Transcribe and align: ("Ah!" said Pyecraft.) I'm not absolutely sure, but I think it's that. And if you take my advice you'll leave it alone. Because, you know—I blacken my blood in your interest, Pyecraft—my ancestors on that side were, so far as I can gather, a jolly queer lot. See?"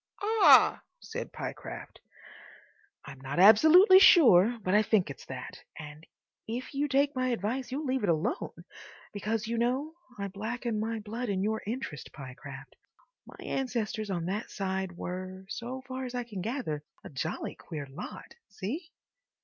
("Ah!" 0.23 0.81
said 0.99 1.31
Pyecraft.) 1.31 1.99
I'm 3.05 3.21
not 3.21 3.37
absolutely 3.37 3.99
sure, 3.99 4.57
but 4.63 4.73
I 4.73 4.81
think 4.81 5.11
it's 5.11 5.27
that. 5.27 5.59
And 5.77 6.07
if 6.47 6.73
you 6.73 6.87
take 6.87 7.15
my 7.15 7.27
advice 7.27 7.71
you'll 7.71 7.85
leave 7.85 8.01
it 8.01 8.09
alone. 8.09 8.65
Because, 9.13 9.45
you 9.45 9.59
know—I 9.59 10.27
blacken 10.29 10.79
my 10.79 10.97
blood 11.01 11.29
in 11.29 11.43
your 11.43 11.61
interest, 11.67 12.11
Pyecraft—my 12.13 13.45
ancestors 13.45 14.09
on 14.09 14.25
that 14.25 14.49
side 14.49 14.93
were, 14.97 15.45
so 15.49 15.83
far 15.87 16.03
as 16.05 16.15
I 16.15 16.23
can 16.23 16.41
gather, 16.41 16.83
a 17.03 17.09
jolly 17.11 17.53
queer 17.53 17.85
lot. 17.85 18.33
See?" 18.49 18.91